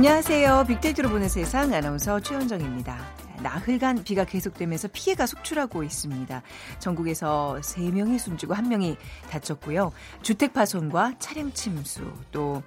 [0.00, 0.64] 안녕하세요.
[0.66, 2.98] 빅데이터로 보는 세상 아나운서 최현정입니다.
[3.42, 6.42] 나흘간 비가 계속되면서 피해가 속출하고 있습니다.
[6.78, 8.96] 전국에서 3명이 숨지고 1명이
[9.28, 9.92] 다쳤고요.
[10.22, 12.62] 주택 파손과 차량 침수, 또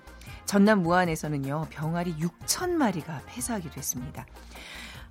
[0.46, 4.28] 전남 무안에서는요, 병아리 6천 마리가 폐사하게 됐습니다.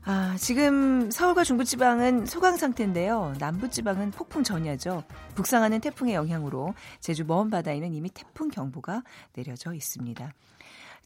[0.04, 3.34] 아, 지금 서울과 중부지방은 소강 상태인데요.
[3.40, 5.02] 남부지방은 폭풍 전야죠.
[5.34, 9.02] 북상하는 태풍의 영향으로 제주 먼 바다에는 이미 태풍 경보가
[9.32, 10.32] 내려져 있습니다.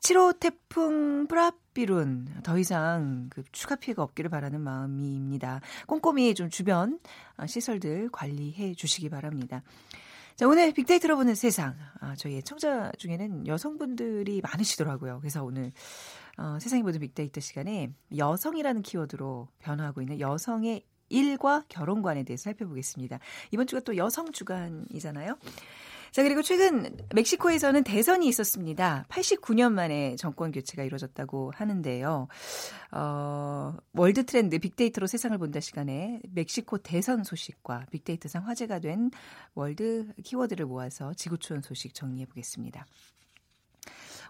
[0.01, 5.61] 7호 태풍 브라비룬 더 이상 그 추가 피해가 없기를 바라는 마음입니다.
[5.87, 6.99] 꼼꼼히 좀 주변
[7.37, 9.63] 아, 시설들 관리해 주시기 바랍니다.
[10.37, 11.75] 자, 오늘 빅데이터로 보는 세상.
[12.01, 15.21] 아, 저희 청자 중에는 여성분들이 많으시더라고요.
[15.21, 15.73] 그래서 오늘
[16.37, 23.19] 어, 세상의 모든 빅데이터 시간에 여성이라는 키워드로 변화하고 있는 여성의 일과 결혼관에 대해서 살펴보겠습니다.
[23.51, 25.37] 이번 주가 또 여성 주간이잖아요.
[26.17, 29.05] 자, 그리고 최근 멕시코에서는 대선이 있었습니다.
[29.11, 32.29] 89년 만에 정권 교체가 이루어졌다고 하는데요.
[32.93, 39.11] 어, 월드 트렌드 빅데이터로 세상을 본다 시간에 멕시코 대선 소식과 빅데이터상 화제가 된
[39.55, 42.87] 월드 키워드를 모아서 지구촌 소식 정리해 보겠습니다.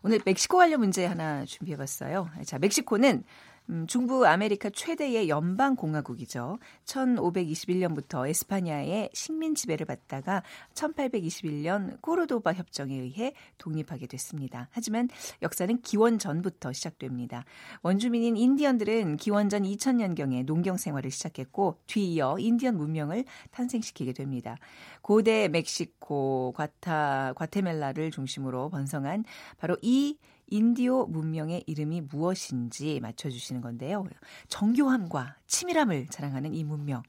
[0.02, 2.28] 오늘 멕시코 관련 문제 하나 준비해 봤어요.
[2.44, 3.22] 자, 멕시코는
[3.68, 6.58] 음, 중부 아메리카 최대의 연방 공화국이죠.
[6.84, 10.42] 1521년부터 에스파냐의 식민 지배를 받다가
[10.74, 14.68] 1821년 코르도바 협정에 의해 독립하게 됐습니다.
[14.70, 15.08] 하지만
[15.42, 17.44] 역사는 기원 전부터 시작됩니다.
[17.82, 24.56] 원주민인 인디언들은 기원 전 2000년경에 농경 생활을 시작했고 뒤이어 인디언 문명을 탄생시키게 됩니다.
[25.02, 29.24] 고대 멕시코, 과타, 과테멜라를 중심으로 번성한
[29.58, 34.04] 바로 이 인디오 문명의 이름이 무엇인지 맞춰주시는 건데요.
[34.48, 37.02] 정교함과 치밀함을 자랑하는 이 문명.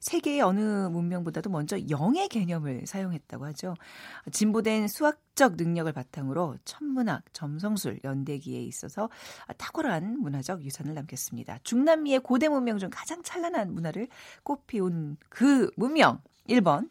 [0.00, 3.74] 세계의 어느 문명보다도 먼저 영의 개념을 사용했다고 하죠.
[4.30, 9.10] 진보된 수학적 능력을 바탕으로 천문학, 점성술, 연대기에 있어서
[9.56, 11.58] 탁월한 문화적 유산을 남겼습니다.
[11.64, 14.08] 중남미의 고대 문명 중 가장 찬란한 문화를
[14.44, 16.20] 꽃피운 그 문명.
[16.48, 16.88] 1번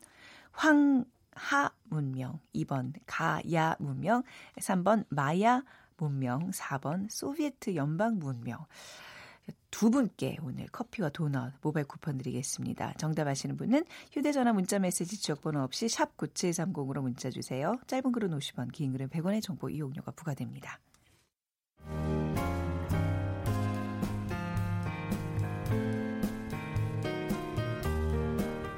[0.52, 1.06] 황
[1.38, 4.24] 하 문명, 2번 가야 문명,
[4.60, 5.64] 3번 마야
[5.98, 8.66] 문명, 4번 소비에트 연방 문명.
[9.72, 12.94] 두 분께 오늘 커피와 도넛 모바일 쿠폰 드리겠습니다.
[12.98, 17.76] 정답 아시는 분은 휴대전화 문자메시지 지역번호 없이 샵 9730으로 문자 주세요.
[17.88, 20.80] 짧은 글은 50원, 긴 글은 100원의 정보 이용료가 부과됩니다.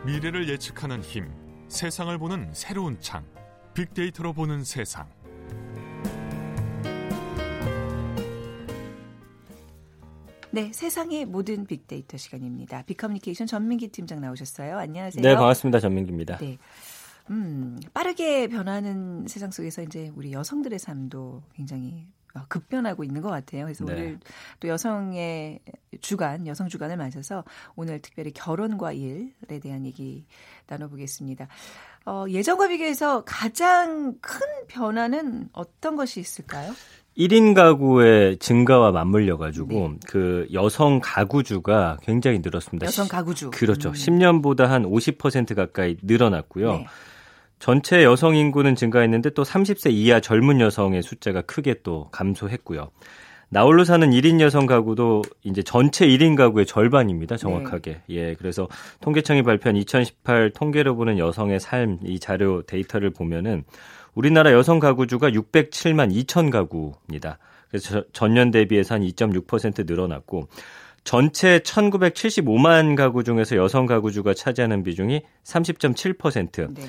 [0.05, 1.31] 미래를 예측하는 힘,
[1.69, 3.23] 세상을 보는 새로운 창,
[3.75, 5.07] 빅데이터로 보는 세상.
[10.51, 12.81] 네, 세상의 모든 빅데이터 시간입니다.
[12.81, 14.79] 빅커뮤니케이션 전민기 팀장 나오셨어요.
[14.79, 15.21] 안녕하세요.
[15.21, 15.79] 네, 반갑습니다.
[15.79, 16.37] 전민기입니다.
[16.37, 16.57] 네.
[17.29, 23.65] 음, 빠르게 변하는 세상 속에서 이제 우리 여성들의 삶도 굉장히 어, 급변하고 있는 것 같아요.
[23.65, 23.93] 그래서 네.
[23.93, 24.19] 오늘
[24.59, 25.59] 또 여성의
[26.01, 27.43] 주간, 여성 주간을 맞아서
[27.75, 30.25] 오늘 특별히 결혼과 일에 대한 얘기
[30.67, 31.47] 나눠보겠습니다.
[32.05, 36.73] 어, 예전과 비교해서 가장 큰 변화는 어떤 것이 있을까요?
[37.17, 39.99] 1인 가구의 증가와 맞물려 가지고 네.
[40.07, 42.85] 그 여성 가구주가 굉장히 늘었습니다.
[42.85, 43.51] 여성 가구주.
[43.51, 43.89] 그렇죠.
[43.89, 43.93] 음.
[43.93, 46.71] 10년보다 한 50% 가까이 늘어났고요.
[46.77, 46.87] 네.
[47.59, 52.89] 전체 여성 인구는 증가했는데 또 30세 이하 젊은 여성의 숫자가 크게 또 감소했고요.
[53.51, 57.35] 나홀로 사는 1인 여성 가구도 이제 전체 1인 가구의 절반입니다.
[57.35, 57.91] 정확하게.
[57.91, 58.15] 네.
[58.15, 58.35] 예.
[58.35, 58.67] 그래서
[59.01, 63.63] 통계청이 발표한 2018 통계로 보는 여성의 삶 이 자료 데이터를 보면은
[64.13, 67.39] 우리나라 여성 가구주가 607만 2천 가구입니다.
[67.69, 70.47] 그래서 전년 대비해서 한 2.6% 늘어났고
[71.03, 76.73] 전체 1975만 가구 중에서 여성 가구주가 차지하는 비중이 30.7%.
[76.75, 76.81] 네.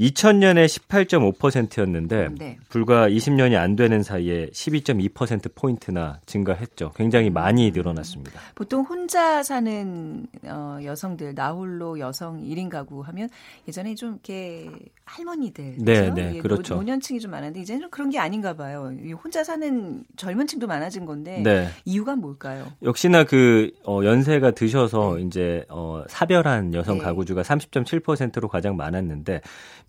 [0.00, 2.58] 2000년에 18.5%였는데 네.
[2.70, 6.92] 불과 20년이 안 되는 사이에 12.2% 포인트나 증가했죠.
[6.96, 8.40] 굉장히 많이 늘어났습니다.
[8.54, 13.28] 보통 혼자 사는 어, 여성들 나홀로 여성 1인 가구 하면
[13.68, 14.70] 예전에 좀 이렇게
[15.04, 16.76] 할머니들 네, 네, 그렇죠.
[16.76, 18.92] 노년층이 좀 많은데 이제는 좀 그런 게 아닌가 봐요.
[19.22, 21.68] 혼자 사는 젊은 층도 많아진 건데 네.
[21.84, 22.72] 이유가 뭘까요?
[22.82, 25.22] 역시나 그 어, 연세가 드셔서 네.
[25.22, 27.04] 이제 어, 사별한 여성 네.
[27.04, 29.42] 가구주가 30.7%로 가장 많았는데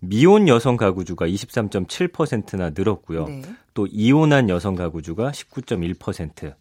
[0.04, 3.26] 미혼 여성 가구주가 23.7%나 늘었고요.
[3.26, 3.42] 네.
[3.72, 6.54] 또 이혼한 여성 가구주가 19.1%.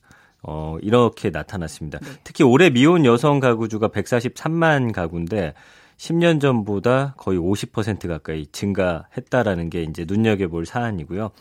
[0.43, 1.99] 어, 이렇게 나타났습니다.
[1.99, 2.07] 네.
[2.23, 5.53] 특히 올해 미혼 여성 가구주가 143만 가구인데
[5.97, 11.31] 10년 전보다 거의 50% 가까이 증가했다라는 게 이제 눈여겨볼 사안이고요.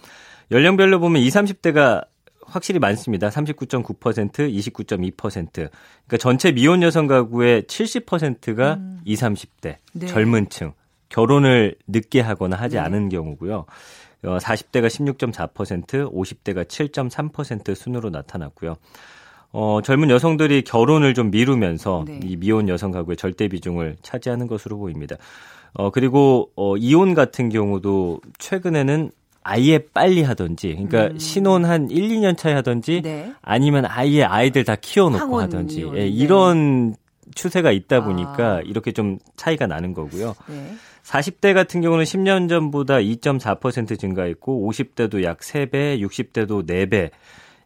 [0.51, 2.07] 연령별로 보면 20, 30대가
[2.47, 3.29] 확실히 많습니다.
[3.29, 5.53] 39.9%, 29.2%.
[5.53, 9.01] 그러니까 전체 미혼 여성 가구의 70%가 음.
[9.05, 10.07] 20, 30대 네.
[10.07, 10.73] 젊은 층.
[11.11, 12.83] 결혼을 늦게 하거나 하지 네.
[12.83, 13.67] 않은 경우고요.
[14.23, 18.77] 40대가 16.4%, 50대가 7.3% 순으로 나타났고요.
[19.53, 22.21] 어, 젊은 여성들이 결혼을 좀 미루면서 네.
[22.23, 25.17] 이 미혼 여성 가구의 절대 비중을 차지하는 것으로 보입니다.
[25.73, 29.11] 어, 그리고 어, 이혼 같은 경우도 최근에는
[29.43, 31.19] 아예 빨리 하던지, 그러니까 음.
[31.19, 33.33] 신혼 한 1, 2년 차에 하던지, 네.
[33.41, 36.09] 아니면 아예 아이들 다 키워놓고 하던지, 예, 네.
[36.09, 36.95] 이런
[37.35, 38.61] 추세가 있다 보니까 아.
[38.61, 40.35] 이렇게 좀 차이가 나는 거고요.
[40.49, 40.75] 네.
[41.03, 47.11] 40대 같은 경우는 10년 전보다 2.4% 증가했고 50대도 약 3배, 60대도 4배.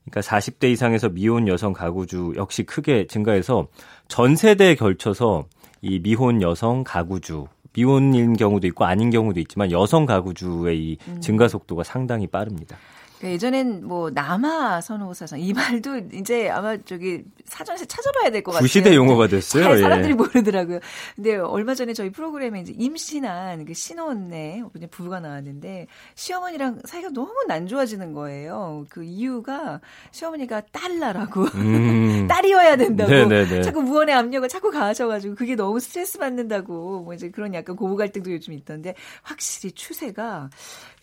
[0.04, 3.68] 그러니까 40대 이상에서 미혼 여성 가구주 역시 크게 증가해서
[4.08, 5.46] 전 세대에 걸쳐서
[5.80, 11.20] 이 미혼 여성 가구주 미혼인 경우도 있고 아닌 경우도 있지만 여성 가구주의 이 음.
[11.20, 12.76] 증가 속도가 상당히 빠릅니다.
[13.24, 18.62] 그러니까 예전엔 뭐 남아 선호사상 이 말도 이제 아마 저기 사전에서 찾아봐야 될 것 같아요.
[18.64, 19.64] 구시대 용어가 됐어요.
[19.64, 20.14] 잘 사람들이 예.
[20.14, 20.80] 모르더라고요.
[21.16, 27.66] 근데 얼마 전에 저희 프로그램에 이제 임신한 그 신혼의 부부가 나왔는데 시어머니랑 사이가 너무 안
[27.66, 28.84] 좋아지는 거예요.
[28.90, 29.80] 그 이유가
[30.10, 32.26] 시어머니가 딸라라고 음.
[32.28, 33.62] 딸이어야 된다고 네네네.
[33.62, 38.30] 자꾸 무언의 압력을 자꾸 가하셔가지고 그게 너무 스트레스 받는다고 뭐 이제 그런 약간 고부 갈등도
[38.32, 40.50] 요즘 있던데 확실히 추세가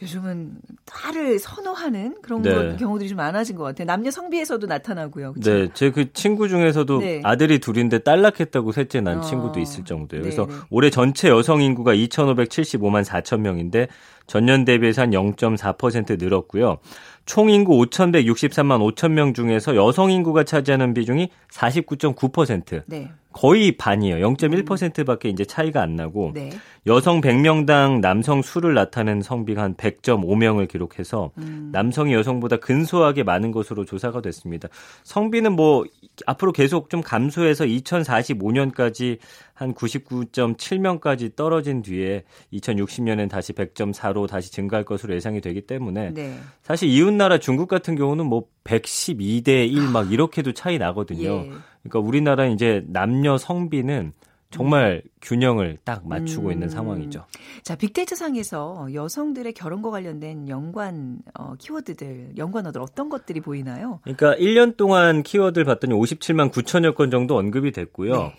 [0.02, 2.76] 요즘은 딸을 선호하는 그런 네.
[2.78, 3.86] 경우들이 좀 많아진 것 같아요.
[3.86, 5.34] 남녀 성비에서도 나타나고요.
[5.34, 5.52] 그쵸?
[5.54, 7.22] 네, 제 그 친구 중에서도 네.
[7.24, 9.22] 아들이 둘인데 딸 낳겠다고 셋째 난 어.
[9.22, 10.24] 친구도 있을 정도예요.
[10.24, 10.60] 그래서 네네.
[10.70, 13.88] 올해 전체 여성 인구가 2,575만 4천 명인데
[14.28, 16.78] 전년 대비해서 한 0.4% 늘었고요.
[17.26, 22.84] 총 인구 5,163만 5천 명 중에서 여성 인구가 차지하는 비중이 49.9%.
[22.88, 23.12] 네.
[23.34, 24.18] 거의 반이에요.
[24.18, 26.50] 0.1%밖에 이제 차이가 안 나고 네.
[26.86, 31.70] 여성 100명당 남성 수를 나타낸 성비가 한 100.5명을 기록해서 음.
[31.72, 34.68] 남성이 여성보다 근소하게 많은 것으로 조사가 됐습니다.
[35.04, 35.86] 성비는 뭐
[36.26, 39.20] 앞으로 계속 좀 감소해서 2045년까지
[39.62, 46.40] 한 99.7명까지 떨어진 뒤에 2060년엔 다시 100.4로 다시 증가할 것으로 예상이 되기 때문에 네.
[46.64, 51.30] 사실 이웃 나라 중국 같은 경우는 뭐 112대 1 막 이렇게도 차이 나거든요.
[51.30, 51.52] 예.
[51.84, 54.14] 그러니까 우리나라 이제 남녀 성비는
[54.50, 55.10] 정말 음.
[55.22, 56.54] 균형을 딱 맞추고 음.
[56.54, 57.26] 있는 상황이죠.
[57.62, 64.00] 자, 빅데이터 상에서 여성들의 결혼과 관련된 연관 어, 키워드들, 연관어들 어떤 것들이 보이나요?
[64.02, 68.14] 그러니까 1년 동안 키워드를 봤더니 57만 9천여 건 정도 언급이 됐고요.
[68.14, 68.36] 네.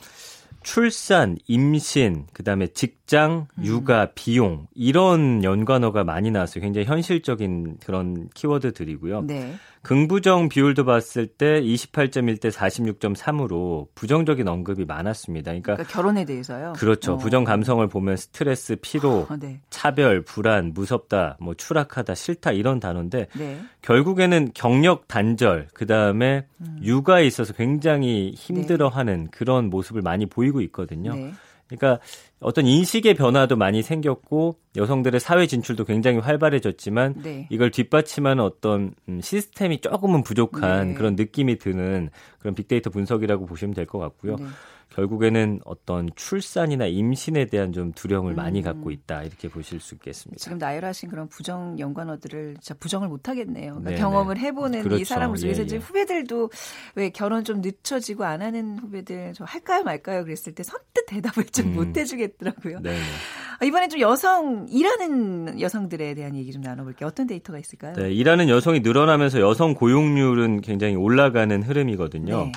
[0.63, 3.65] 출산, 임신, 그다음에 직장, 음.
[3.65, 4.09] 육아, 음.
[4.15, 6.63] 비용 이런 연관어가 많이 나왔어요.
[6.63, 9.23] 굉장히 현실적인 그런 키워드들이고요.
[9.23, 9.55] 네.
[9.83, 15.51] 긍부정 비율도 봤을 때 28.1대 46.3으로 부정적인 언급이 많았습니다.
[15.51, 16.75] 그러니까, 그러니까 결혼에 대해서요.
[16.77, 17.15] 그렇죠.
[17.15, 17.17] 어.
[17.17, 19.61] 부정 감성을 보면 스트레스, 피로, 어, 네.
[19.71, 23.61] 차별, 불안, 무섭다, 뭐 추락하다, 싫다 이런 단어인데 네.
[23.83, 26.79] 결국에는 경력 단절, 그다음에 음.
[26.83, 29.31] 육아에 있어서 굉장히 힘들어하는 네.
[29.33, 31.15] 그런 모습을 많이 보이고 있거든요.
[31.15, 31.33] 네.
[31.67, 32.03] 그러니까
[32.43, 37.47] 어떤 인식의 변화도 많이 생겼고 여성들의 사회 진출도 굉장히 활발해졌지만 네.
[37.51, 40.95] 이걸 뒷받침하는 어떤 음, 시스템이 조금은 부족한 네.
[40.95, 44.37] 그런 느낌이 드는 그런 빅데이터 분석이라고 보시면 될 것 같고요.
[44.37, 44.45] 네.
[44.95, 48.37] 결국에는 어떤 출산이나 임신에 대한 좀 두려움을 음.
[48.37, 50.39] 많이 갖고 있다 이렇게 보실 수 있겠습니다.
[50.39, 53.81] 지금 나열하신 그런 부정 연관어들을 진짜 부정을 못 하겠네요.
[53.81, 55.01] 그러니까 경험을 해보는 그렇죠.
[55.01, 55.79] 이 사람으로서 예, 이제 예.
[55.79, 56.51] 후배들도
[56.97, 61.89] 왜 결혼 좀 늦춰지고 안 하는 후배들 저 할까요 말까요 그랬을 때 선뜻 대답을 좀못
[61.89, 61.93] 음.
[61.97, 62.81] 해주겠 더라고요.
[62.81, 62.97] 네.
[63.59, 67.07] 아, 이번에 좀 여성 일하는 여성들에 대한 얘기 좀 나눠볼게요.
[67.07, 67.95] 어떤 데이터가 있을까요?
[67.95, 72.45] 네, 일하는 여성이 늘어나면서 여성 고용률은 굉장히 올라가는 흐름이거든요.
[72.47, 72.53] 네.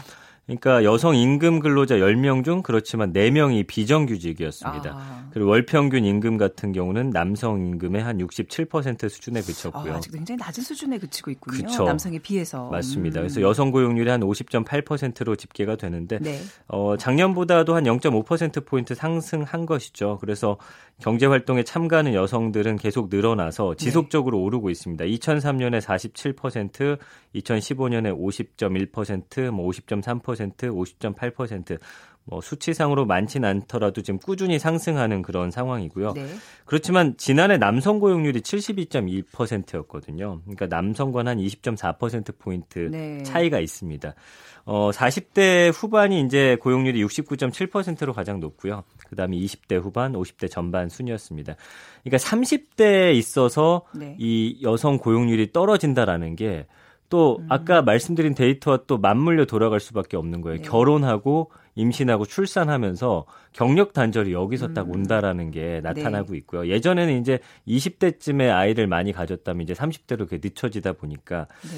[0.46, 4.92] 그러니까 여성 임금 근로자 10명 중 그렇지만 4명이 비정규직이었습니다.
[4.94, 5.30] 아.
[5.32, 9.94] 그리고 월 평균 임금 같은 경우는 남성 임금의 한 67% 수준에 그쳤고요.
[9.94, 11.66] 아, 아직 굉장히 낮은 수준에 그치고 있군요.
[11.66, 11.84] 그쵸.
[11.84, 12.70] 남성에 비해서.
[12.70, 13.22] 맞습니다.
[13.22, 13.24] 음.
[13.24, 16.40] 그래서 여성 고용률이 한 50.8%로 집계가 되는데 네.
[16.68, 20.20] 어, 작년보다도 한 0.5% 포인트 상승한 것이죠.
[20.22, 20.58] 그래서
[21.02, 23.84] 경제 활동에 참가하는 여성들은 계속 늘어나서 네.
[23.86, 24.44] 지속적으로 네.
[24.44, 25.04] 오르고 있습니다.
[25.06, 26.98] 2003년에 47%,
[27.36, 31.80] 2015년에 50.1%, 뭐 50.3%, 50.8%,
[32.28, 36.14] 뭐 수치상으로 많지는 않더라도 지금 꾸준히 상승하는 그런 상황이고요.
[36.14, 36.28] 네.
[36.66, 40.42] 그렇지만 지난해 남성 고용률이 72.2%였거든요.
[40.44, 43.22] 그러니까 남성과는 한 20.4% 포인트 네.
[43.24, 44.16] 차이가 있습니다.
[44.66, 48.84] 어 40대 후반이 이제 고용률이 69.7%로 가장 높고요.
[49.08, 51.56] 그다음에 20대 후반, 50대 전반 순이었습니다.
[52.04, 54.16] 그러니까 30대에 있어서 네.
[54.18, 56.66] 이 여성 고용률이 떨어진다라는 게
[57.10, 60.62] 또 아까 말씀드린 데이터와 또 맞물려 돌아갈 수밖에 없는 거예요.
[60.62, 60.68] 네.
[60.68, 64.96] 결혼하고 임신하고 출산하면서 경력 단절이 여기서 딱 음.
[64.96, 66.38] 온다라는 게 나타나고 네.
[66.40, 66.68] 있고요.
[66.68, 71.70] 예전에는 이제 20대쯤에 아이를 많이 가졌다면 이제 30대로 그게 늦춰지다 보니까 네.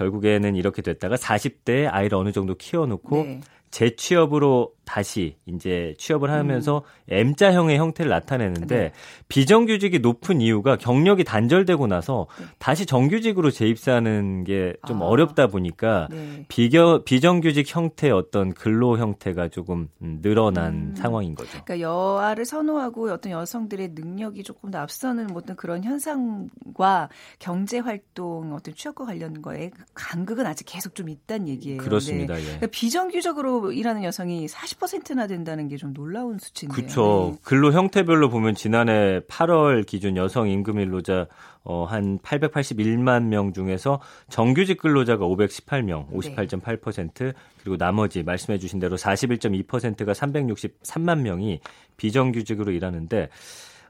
[0.00, 3.40] 결국에는 이렇게 됐다가 40대에 아이를 어느 정도 키워놓고 네.
[3.70, 7.14] 재취업으로 다시 이제 취업을 하면서 음.
[7.14, 8.92] M자형의 형태를 나타내는데 네.
[9.28, 12.46] 비정규직이 높은 이유가 경력이 단절되고 나서 네.
[12.58, 15.04] 다시 정규직으로 재입사하는 게좀 아.
[15.04, 16.44] 어렵다 보니까 네.
[16.48, 20.94] 비겨, 비정규직 형태의 어떤 근로 형태가 조금 음, 늘어난 음.
[20.96, 21.50] 상황인 거죠.
[21.64, 28.74] 그러니까 여아를 선호하고 어떤 여성들의 능력이 조금 더 앞서는 어떤 그런 현상과 경제 활동 어떤
[28.74, 31.78] 취업과 관련 거에 간극은 아직 계속 좀 있다는 얘기예요.
[31.78, 32.34] 그렇습니다.
[32.34, 32.40] 네.
[32.40, 32.44] 예.
[32.44, 36.76] 그러니까 비정규직으로 일하는 여성이 40%나 된다는 게 좀 놀라운 수치인데요.
[36.76, 37.30] 그렇죠.
[37.32, 37.38] 네.
[37.42, 41.26] 근로 형태별로 보면 지난해 8월 기준 여성 임금 일로자
[41.64, 47.32] 어, 한 881만 명 중에서 정규직 근로자가 518명, 58.8%, 네.
[47.60, 51.60] 그리고 나머지 말씀해 주신 대로 41.2%가 363만 명이
[51.96, 53.28] 비정규직으로 일하는데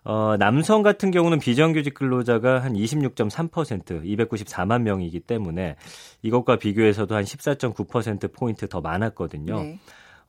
[0.05, 5.77] 어, 남성 같은 경우는 비정규직 근로자가 한 26.3% 294만 명이기 때문에
[6.23, 9.63] 이것과 비교해서도 한 14.9%포인트 더 많았거든요.
[9.63, 9.79] 네.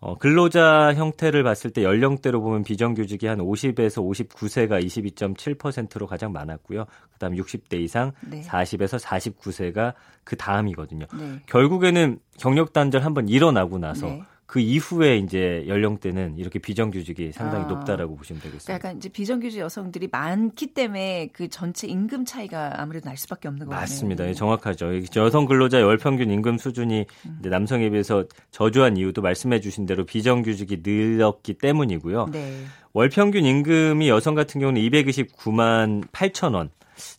[0.02, 6.86] 어, 근로자 형태를 봤을 때 연령대로 보면 비정규직이 한 50에서 59세가 22.7%로 가장 많았고요.
[7.14, 8.42] 그다음 60대 이상 네.
[8.42, 11.06] 40에서 49세가 그 다음이거든요.
[11.14, 11.40] 네.
[11.46, 14.24] 결국에는 경력 단절 한번 일어나고 나서 네.
[14.52, 18.66] 그 이후에 이제 연령대는 이렇게 비정규직이 상당히 아, 높다라고 보시면 되겠습니다.
[18.66, 23.68] 그러니까 약간 이제 비정규직 여성들이 많기 때문에 그 전체 임금 차이가 아무래도 날 수밖에 없는
[23.68, 23.80] 거예요.
[23.80, 24.28] 맞습니다.
[24.28, 24.88] 예, 정확하죠.
[25.16, 27.40] 여성 근로자 월 평균 임금 수준이 음.
[27.42, 32.28] 남성에 비해서 저조한 이유도 말씀해 주신 대로 비정규직이 늘었기 때문이고요.
[32.34, 32.66] 네.
[32.92, 36.72] 월 평균 임금이 여성 같은 경우는 229만 8천 원,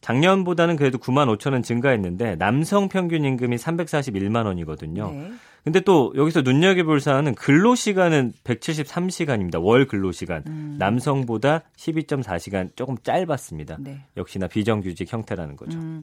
[0.02, 5.10] 작년보다는 그래도 9만 5천 원 증가했는데 남성 평균 임금이 341만 원이거든요.
[5.10, 5.32] 네.
[5.64, 9.62] 근데 또 여기서 눈여겨볼 사안은 근로 시간은 173시간입니다.
[9.62, 10.42] 월 근로 시간.
[10.46, 10.76] 음.
[10.78, 13.78] 남성보다 12.4시간 조금 짧았습니다.
[13.80, 14.04] 네.
[14.16, 15.78] 역시나 비정규직 형태라는 거죠.
[15.78, 16.02] 음.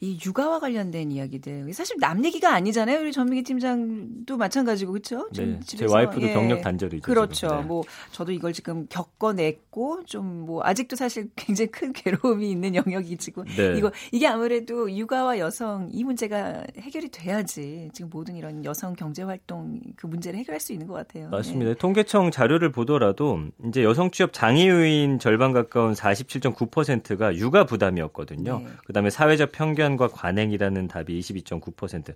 [0.00, 3.00] 이 육아와 관련된 이야기들 사실 남 얘기가 아니잖아요.
[3.00, 5.28] 우리 전민기 팀장도 마찬가지고 그렇죠?
[5.34, 5.58] 네.
[5.66, 6.32] 제 와이프도 예.
[6.32, 7.02] 경력 단절이죠.
[7.02, 7.48] 그렇죠.
[7.48, 7.62] 네.
[7.62, 13.78] 뭐 저도 이걸 지금 겪어냈고 좀 뭐 아직도 사실 굉장히 큰 괴로움이 있는 영역이지고 네.
[13.78, 19.80] 이거 이게 아무래도 육아와 여성 이 문제가 해결이 돼야지 지금 모든 이런 여성 경제 활동
[19.96, 21.28] 그 문제를 해결할 수 있는 것 같아요.
[21.30, 21.72] 맞습니다.
[21.72, 21.74] 네.
[21.78, 28.58] 통계청 자료를 보더라도 이제 여성 취업 장애요인 절반 가까운 47.9%가 육아 부담이었거든요.
[28.60, 28.66] 네.
[28.86, 32.14] 그다음에 사회적 편견과 관행이라는 답이 22.9%.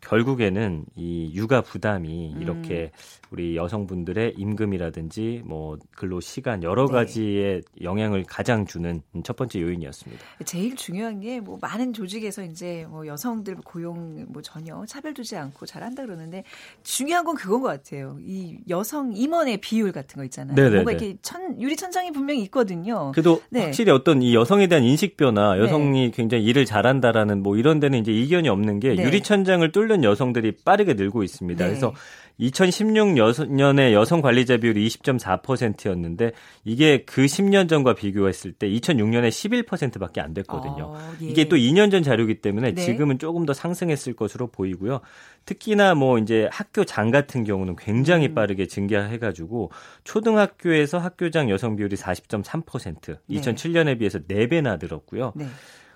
[0.00, 2.42] 결국에는 이 육아 부담이 음.
[2.42, 2.90] 이렇게
[3.30, 6.92] 우리 여성분들의 임금이라든지 뭐 근로 시간 여러 네.
[6.92, 10.24] 가지의 영향을 가장 주는 첫 번째 요인이었습니다.
[10.46, 15.66] 제일 중요한 게 뭐 많은 조직에서 이제 뭐 여성들 고용 뭐 전혀 차별 두지 않고
[15.66, 16.44] 잘한다 그러는 데
[16.82, 18.18] 중요한 건 그건 것 같아요.
[18.20, 20.54] 이 여성 임원의 비율 같은 거 있잖아요.
[20.54, 20.74] 네네네.
[20.74, 23.12] 뭔가 이렇게 천 유리 천장이 분명히 있거든요.
[23.12, 23.64] 그래도 네.
[23.64, 26.10] 확실히 어떤 이 여성에 대한 인식 변화, 여성이 네.
[26.10, 29.04] 굉장히 일을 잘한다라는 뭐 이런 데는 이제 이견이 없는 게 네.
[29.04, 31.64] 유리 천장을 뚫는 여성들이 빠르게 늘고 있습니다.
[31.64, 31.70] 네.
[31.70, 31.94] 그래서
[32.40, 36.32] 2016년에 여성 관리자 비율이 20.4%였는데
[36.64, 40.94] 이게 그 10년 전과 비교했을 때 2006년에 11%밖에 안 됐거든요.
[40.96, 41.26] 아, 예.
[41.26, 42.82] 이게 또 2년 전 자료이기 때문에 네.
[42.82, 45.00] 지금은 조금 더 상승했을 것으로 보이고요.
[45.44, 48.34] 특히나 뭐 이제 학교장 같은 경우는 굉장히 음.
[48.34, 49.70] 빠르게 증가해가지고
[50.04, 55.32] 초등학교에서 학교장 여성 비율이 40.3% 2007년에 비해서 4배나 늘었고요.
[55.36, 55.46] 네.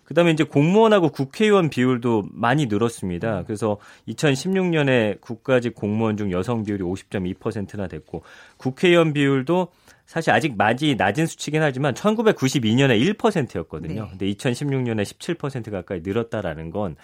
[0.04, 3.40] 그다음에 이제 공무원하고 국회의원 비율도 많이 늘었습니다.
[3.40, 3.44] 음.
[3.47, 3.78] 그래서
[4.09, 8.23] 2016년에 국가직 공무원 중 여성 비율이 50.2%나 됐고
[8.56, 9.68] 국회의원 비율도
[10.06, 14.02] 사실 아직 많이 낮은 수치긴 하지만 1992년에 1%였거든요.
[14.02, 14.09] 네.
[14.11, 16.97] 근데 2016년에 17% 가까이 늘었다라는 건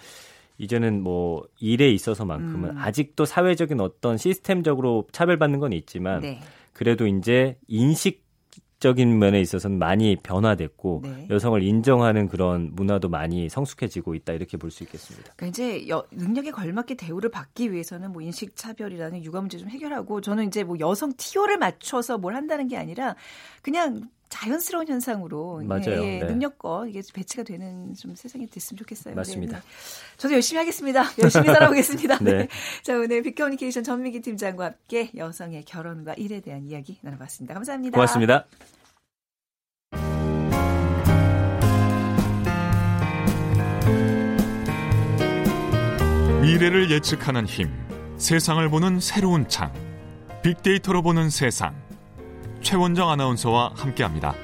[0.61, 2.77] 이제는 뭐 일에 있어서만큼은 음.
[2.77, 6.39] 아직도 사회적인 어떤 시스템적으로 차별받는 건 있지만 네.
[6.71, 8.29] 그래도 이제 인식
[8.77, 11.27] 적인 면에 있어서는 많이 변화됐고 네.
[11.29, 15.33] 여성을 인정하는 그런 문화도 많이 성숙해지고 있다 이렇게 볼 수 있겠습니다.
[15.35, 20.21] 그러니까 이제 여, 능력에 걸맞게 대우를 받기 위해서는 뭐 인식 차별이라는 육아 문제 좀 해결하고
[20.21, 23.15] 저는 이제 뭐 여성 티오를 맞춰서 뭘 한다는 게 아니라
[23.61, 26.03] 그냥 자연스러운 현상으로 맞아요.
[26.03, 26.23] 예, 네.
[26.23, 29.13] 능력껏 이게 배치가 되는 좀 세상이 됐으면 좋겠어요.
[29.13, 29.57] 맞습니다.
[29.57, 30.17] 네, 네.
[30.17, 31.03] 저도 열심히 하겠습니다.
[31.21, 32.17] 열심히 살아보겠습니다.
[32.19, 32.31] 네.
[32.31, 32.47] 네.
[32.81, 37.53] 자 오늘 빅커뮤니케이션 전민기 팀장과 함께 여성의 결혼과 일에 대한 이야기 나눠봤습니다.
[37.53, 37.95] 감사합니다.
[37.95, 38.45] 고맙습니다.
[46.41, 47.69] 미래를 예측하는 힘,
[48.17, 49.73] 세상을 보는 새로운 창,
[50.41, 51.90] 빅데이터로 보는 세상.
[52.61, 54.35] 최원정 아나운서와 함께합니다.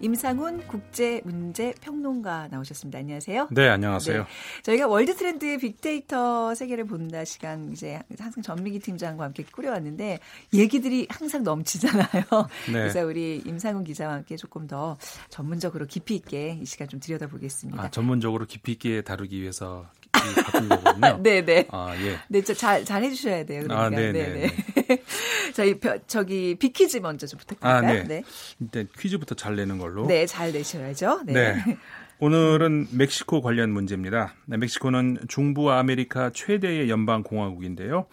[0.00, 2.98] 임상훈 국제문제평론가 나오셨습니다.
[3.00, 3.48] 안녕하세요.
[3.50, 4.18] 네, 안녕하세요.
[4.22, 4.26] 네,
[4.62, 10.20] 저희가 월드 트렌드 빅데이터 세계를 본다 시간 이제 항상 전미기 팀장과 함께 꾸려왔는데
[10.54, 12.06] 얘기들이 항상 넘치잖아요.
[12.66, 12.72] 네.
[12.72, 14.96] 그래서 우리 임상훈 기자와 함께 조금 더
[15.30, 17.82] 전문적으로 깊이 있게 이 시간 좀 들여다보겠습니다.
[17.82, 21.18] 아, 전문적으로 깊이 있게 다루기 위해서 바꾼 거군요.
[21.22, 21.66] 네, 네.
[21.70, 22.18] 아, 예.
[22.28, 23.62] 네, 잘, 잘 해주셔야 돼요.
[23.64, 23.84] 그러니까.
[23.86, 24.50] 아, 네, 네.
[24.74, 24.77] 네.
[25.54, 27.76] 저희, 저기, 퀴즈 먼저 좀 부탁드릴까요?
[27.76, 28.04] 아, 네.
[28.04, 28.22] 네.
[28.60, 30.06] 일단 퀴즈부터 잘 내는 걸로.
[30.06, 31.22] 네, 잘 내셔야죠.
[31.26, 31.32] 네.
[31.32, 31.78] 네.
[32.20, 34.34] 오늘은 멕시코 관련 문제입니다.
[34.46, 38.06] 네, 멕시코는 중부 아메리카 최대의 연방 공화국인데요.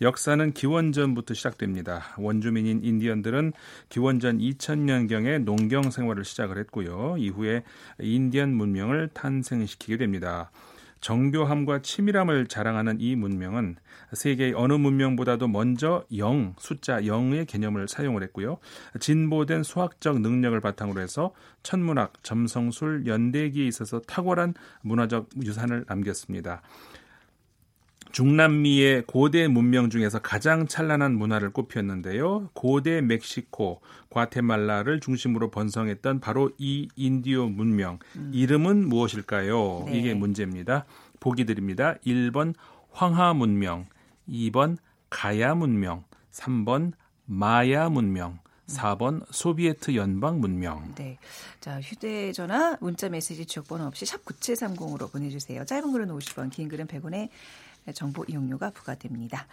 [0.00, 2.02] 역사는 기원전부터 시작됩니다.
[2.18, 3.52] 원주민인 인디언들은
[3.88, 7.14] 기원전 2000년경에 농경 생활을 시작을 했고요.
[7.18, 7.62] 이후에
[8.00, 10.50] 인디언 문명을 탄생시키게 됩니다.
[11.02, 13.76] 정교함과 치밀함을 자랑하는 이 문명은
[14.12, 18.58] 세계의 어느 문명보다도 먼저 영, 숫자 0의 개념을 사용을 했고요.
[18.98, 26.62] 진보된 수학적 능력을 바탕으로 해서 천문학, 점성술, 연대기에 있어서 탁월한 문화적 유산을 남겼습니다.
[28.12, 32.50] 중남미의 고대 문명 중에서 가장 찬란한 문화를 꼽혔는데요.
[32.52, 37.98] 고대 멕시코, 과테말라를 중심으로 번성했던 바로 이 인디오 문명.
[38.16, 38.30] 음.
[38.34, 39.84] 이름은 무엇일까요?
[39.86, 39.98] 네.
[39.98, 40.84] 이게 문제입니다.
[41.20, 41.96] 보기 드립니다.
[42.06, 42.54] 1번
[42.90, 43.86] 황하 문명,
[44.28, 44.76] 2번
[45.08, 46.92] 가야 문명, 3번
[47.24, 50.94] 마야 문명, 4번 소비에트 연방 문명.
[50.94, 51.18] 네.
[51.60, 55.64] 자, 휴대 전화, 문자 메시지 지역번호 없이 샵 9730으로 보내 주세요.
[55.64, 57.28] 짧은 글은 50원, 긴 글은 100원에
[57.94, 59.46] 정보 이용료가 부과됩니다.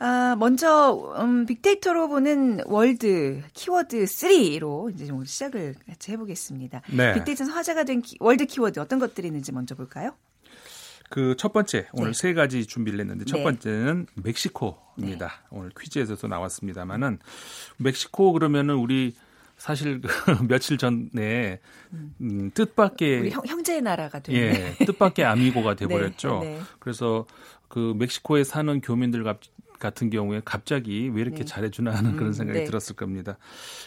[0.00, 6.82] 아, 먼저 음, 빅데이터로 보는 월드 키워드 3로 이제 좀 시작을 같이 해보겠습니다.
[6.96, 7.14] 네.
[7.14, 10.14] 빅데이터에서 화제가 된 키, 월드 키워드 어떤 것들이 있는지 먼저 볼까요?
[11.10, 12.18] 그 첫 번째 오늘 네.
[12.18, 13.44] 세 가지 준비를 했는데 첫 네.
[13.44, 15.26] 번째는 멕시코입니다.
[15.26, 15.32] 네.
[15.50, 17.18] 오늘 퀴즈에서도 나왔습니다만은
[17.78, 19.14] 멕시코 그러면은 우리
[19.58, 20.08] 사실 그
[20.48, 21.60] 며칠 전에
[22.20, 26.40] 음, 뜻밖의 우리 형, 제의 나라가 된 예, 뜻밖의 아미고가 돼버렸죠.
[26.42, 26.60] 네, 네.
[26.78, 27.26] 그래서
[27.66, 29.24] 그 멕시코에 사는 교민들
[29.78, 31.44] 같은 경우에 갑자기 왜 이렇게 네.
[31.44, 33.36] 잘해주나 하는 그런 음, 생각이 음, 들었을 겁니다.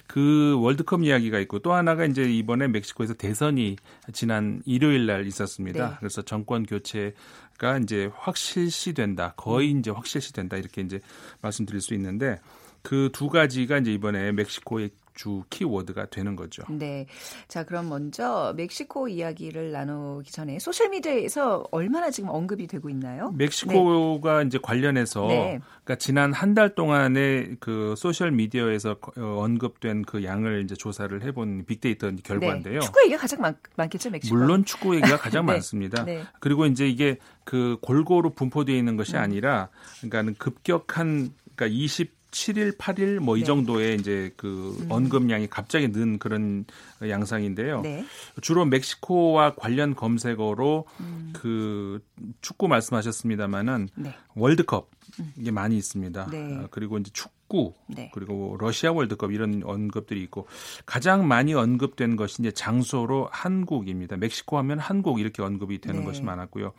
[0.08, 3.78] 그 월드컵 이야기가 있고 또 하나가 이제 이번에 멕시코에서 대선이
[4.14, 5.90] 지난 일요일 날 있었습니다.
[5.90, 5.96] 네.
[6.00, 9.34] 그래서 정권 교체가 이제 확실시된다.
[9.36, 9.80] 거의 음.
[9.80, 10.58] 이제 확실시된다.
[10.58, 11.00] 이렇게 이제
[11.42, 12.40] 말씀드릴 수 있는데
[12.82, 16.64] 그 두 가지가 이제 이번에 멕시코의 주 키워드가 되는 거죠.
[16.70, 17.08] 네.
[17.48, 23.32] 자, 그럼 먼저 멕시코 이야기를 나누기 전에 소셜 미디어에서 얼마나 지금 언급이 되고 있나요?
[23.32, 24.48] 멕시코가 네.
[24.48, 25.60] 이제 관련해서 네.
[25.84, 31.64] 그러니까 지난 한 달 동안에 그 소셜 미디어에서 어, 언급된 그 양을 이제 조사를 해본
[31.66, 32.80] 빅데이터 결과인데요.
[32.82, 32.86] 네.
[32.86, 34.36] 축구 얘기가 가장 많, 많겠죠, 멕시코.
[34.36, 35.54] 물론 축구 얘기가 가장 네.
[35.54, 36.04] 많습니다.
[36.04, 36.24] 네.
[36.42, 39.22] 그리고 이제 이게 그 골고루 분포되어 있는 것이 음.
[39.22, 39.70] 아니라
[40.00, 43.46] 그러니까는 급격한 그러니까 20 7일, 8일 뭐이 네.
[43.46, 44.88] 정도의 이제 그 음.
[44.90, 46.66] 언급량이 갑자기 는 그런
[47.08, 47.82] 양상인데요.
[47.82, 48.06] 네.
[48.42, 51.34] 주로 멕시코와 관련 검색어로 음.
[51.34, 52.02] 그
[52.40, 54.16] 축구 말씀하셨습니다마는 네.
[54.36, 54.90] 월드컵
[55.20, 55.34] 음.
[55.38, 56.28] 이게 많이 있습니다.
[56.32, 56.58] 네.
[56.58, 58.10] 어, 그리고 이제 축구 네.
[58.14, 60.48] 그리고 러시아 월드컵 이런 언급들이 있고
[60.86, 64.16] 가장 많이 언급된 것이 이제 장소로 한국입니다.
[64.16, 66.06] 멕시코 하면 한국 이렇게 언급이 되는 네.
[66.06, 66.72] 것이 많았고요.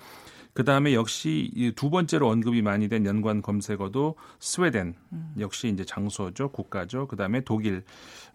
[0.55, 5.35] 그 다음에 역시 두 번째로 언급이 많이 된 연관 검색어도 스웨덴 음.
[5.39, 7.09] 역시 이제 장소죠 국가죠.
[7.09, 7.85] 그 다음에 독일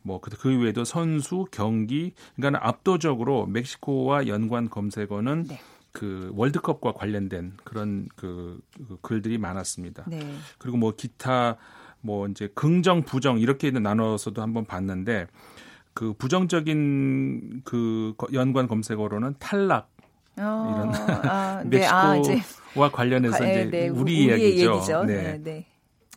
[0.02, 5.60] 뭐그 그 외에도 선수 경기 그러니까 압도적으로 멕시코와 연관 검색어는 네.
[5.92, 10.06] 그 월드컵과 관련된 그런 그, 그 글들이 많았습니다.
[10.08, 10.20] 네.
[10.58, 11.58] 그리고 뭐 기타
[12.02, 15.28] 뭐 이제 긍정 부정 이렇게 나눠서도 한번 봤는데
[15.94, 19.90] 그 부정적인 그 연관 검색어로는 탈락
[20.40, 20.96] 어, 이런
[21.26, 24.76] 아, 네, 멕시코와 아, 관련해서 네, 이제 네, 우리 이야기죠.
[24.76, 25.04] 얘기죠.
[25.04, 25.22] 네.
[25.22, 25.44] 네.
[25.44, 25.66] 네.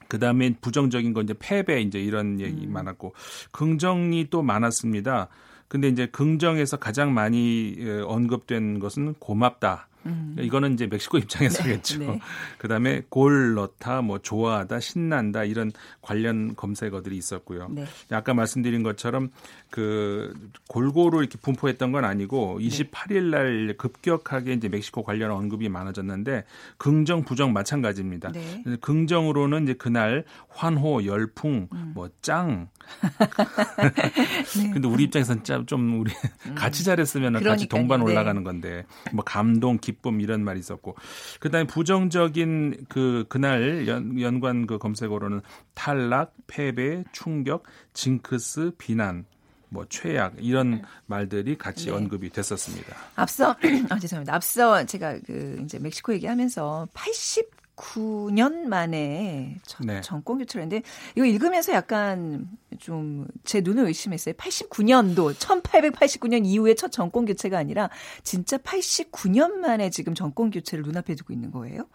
[0.09, 2.73] 그 다음에 부정적인 건 이제 패배 이제 이런 얘기 음.
[2.73, 3.15] 많았고
[3.53, 5.29] 긍정이 또 많았습니다.
[5.69, 9.87] 근데 이제 긍정에서 가장 많이 언급된 것은 고맙다.
[10.07, 10.37] 음.
[10.39, 11.99] 이거는 이제 멕시코 입장에서겠죠.
[12.01, 12.21] 네, 네.
[12.59, 17.69] 그다음에 골 넣다, 뭐 좋아하다, 신난다 이런 관련 검색어들이 있었고요.
[17.71, 17.85] 네.
[18.11, 19.31] 아까 말씀드린 것처럼
[19.71, 20.35] 그
[20.69, 26.45] 골고루 이렇게 분포했던 건 아니고 28일 날 급격하게 이제 멕시코 관련 언급이 많아졌는데
[26.77, 28.33] 긍정 부정 마찬가지입니다.
[28.33, 28.63] 네.
[28.81, 31.93] 긍정으로는 이제 그날 환호, 열풍, 음.
[31.95, 32.69] 뭐 짱.
[34.57, 34.71] 네.
[34.73, 36.13] 근데 우리 입장에서는 좀 우리
[36.47, 36.55] 음.
[36.55, 38.07] 같이 잘했으면 같이 동반 네.
[38.07, 40.97] 올라가는 건데 뭐 감동, 기쁨 이런 말이 있었고
[41.41, 45.41] 그다음에 부정적인 그 그날 연, 연관 그 검색어로는
[45.75, 49.25] 탈락, 패배, 충격, 징크스, 비난
[49.71, 50.83] 뭐 최악 이런 네.
[51.07, 51.93] 말들이 같이 네.
[51.93, 52.95] 언급이 됐었습니다.
[53.15, 53.57] 앞서
[53.89, 54.35] 아 죄송합니다.
[54.35, 60.01] 앞서 제가 그 이제 멕시코 얘기하면서 80 89년 만에 네.
[60.03, 64.35] 정권 교체를 했는데 이거 읽으면서 약간 좀 제 눈을 의심했어요.
[64.35, 67.91] 89년도 1889년 이후에 첫 정권 교체가 아니라
[68.23, 71.87] 진짜 89년 만에 지금 정권 교체를 눈앞에 두고 있는 거예요?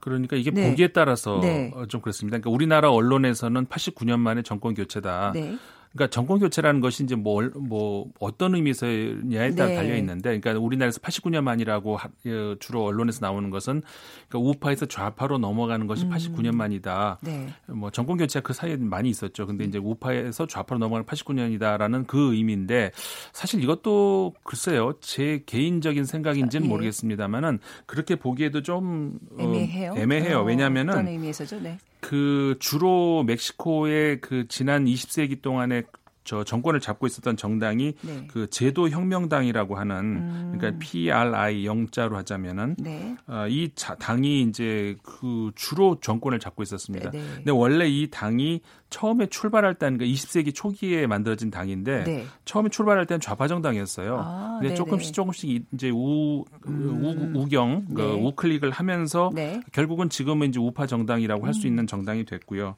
[0.00, 0.70] 그러니까 이게 네.
[0.70, 1.72] 보기에 따라서 네.
[1.88, 2.38] 좀 그렇습니다.
[2.38, 5.32] 그러니까 우리나라 언론에서는 89년 만에 정권 교체다.
[5.32, 5.56] 네.
[5.92, 9.76] 그러니까 정권 교체라는 것이 이제 뭐, 뭐 어떤 의미에서냐에 따라 네.
[9.76, 13.82] 달려 있는데, 그러니까 우리나라에서 89년 만이라고 어, 주로 언론에서 나오는 것은
[14.28, 16.10] 그러니까 우파에서 좌파로 넘어가는 것이 음.
[16.10, 17.18] 89년 만이다.
[17.22, 17.48] 네.
[17.66, 19.46] 뭐 정권 교체가 그 사이에 많이 있었죠.
[19.46, 22.92] 근데 이제 우파에서 좌파로 넘어가는 89년이다라는 그 의미인데
[23.32, 26.68] 사실 이것도 글쎄요 제 개인적인 생각인지는 아, 예.
[26.68, 29.92] 모르겠습니다만은 그렇게 보기에도 좀 어, 애매해요.
[29.92, 30.38] 어, 애매해요.
[30.38, 31.60] 어, 왜냐하면은 어떤 의미에서죠?
[31.60, 31.78] 네.
[32.12, 35.84] 그 주로 멕시코의 그 지난 20세기 동안에
[36.24, 38.26] 저 정권을 잡고 있었던 정당이 네.
[38.28, 40.54] 그 제도 혁명당이라고 하는 음.
[40.56, 43.16] 그러니까 PRI 영자로 하자면은 네.
[43.26, 47.10] 어, 이 자, 당이 이제 그 주로 정권을 잡고 있었습니다.
[47.10, 47.24] 네, 네.
[47.36, 52.26] 근데 원래 이 당이 처음에 출발할 때는 그 20세기 초기에 만들어진 당인데 네.
[52.44, 54.18] 처음에 출발할 때는 좌파 정당이었어요.
[54.22, 57.32] 아, 근데 조금씩 조금씩 이제 우, 음.
[57.34, 58.12] 우 우경 그 네.
[58.12, 59.30] 우클릭을 하면서
[59.72, 62.76] 결국은 지금은 이제 우파 정당이라고 할 수 있는 정당이 됐고요.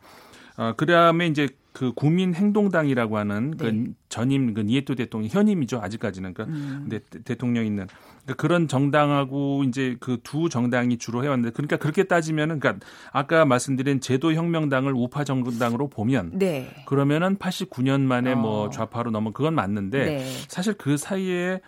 [0.56, 3.70] 어, 그다음에 이제 그 국민행동당이라고 하는 그 네.
[3.72, 6.88] 그 전임 그 니에토 대통령 현임이죠 아직까지는 그러니까 음.
[6.88, 7.88] 대, 대통령 있는
[8.22, 14.00] 그러니까 그런 정당하고 이제 그 두 정당이 주로 해왔는데 그러니까 그렇게 따지면은 그러니까 아까 말씀드린
[14.00, 16.74] 제도 혁명당을 우파 정당으로 보면 네.
[16.86, 18.54] 그러면은 89년 만에 뭐 어.
[18.54, 20.24] 뭐 좌파로 넘어 그건 맞는데 네.
[20.48, 21.60] 사실 그 사이에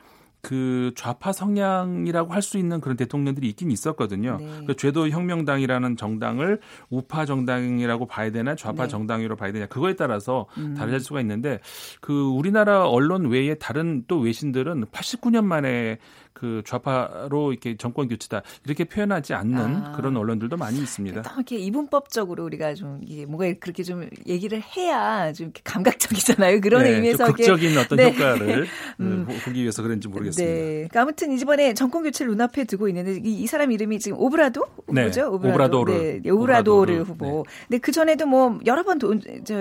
[0.46, 4.37] 그 좌파 성향이라고 할 수 있는 그런 대통령들이 있긴 있었거든요.
[4.38, 4.64] 네.
[4.68, 8.88] 그 죄도 혁명당이라는 정당을 우파 정당이라고 봐야 되나 좌파 네.
[8.88, 10.74] 정당으로 봐야 되냐 그거에 따라서 음.
[10.74, 11.59] 다를 수가 있는데
[12.00, 15.98] 그 우리나라 언론 외에 다른 또 외신들은 89년 만에
[16.37, 19.92] 그 좌파로 이렇게 정권 교체다 이렇게 표현하지 않는 아.
[19.92, 21.22] 그런 언론들도 많이 있습니다.
[21.35, 26.61] 이렇게 이분법적으로 우리가 좀 이게 뭔가 그렇게 좀 얘기를 해야 좀 감각적이잖아요.
[26.61, 28.11] 그런 네, 의미에서 극적인 어떤 네.
[28.12, 28.66] 효과를
[29.01, 29.27] 음.
[29.44, 30.53] 보기 위해서 그런지 모르겠습니다.
[30.55, 30.64] 네.
[30.75, 35.03] 그러니까 아무튼 이번에 정권 교체를 눈앞에 두고 있는데 이, 이 사람 이름이 지금 오브라도 네.
[35.05, 35.33] 뭐죠?
[35.33, 35.85] 오브라도.
[35.85, 37.44] 르 네, 오브라도르 후보.
[37.46, 37.64] 네.
[37.68, 39.55] 근데 그 전에도 뭐 여러 번 도, 저,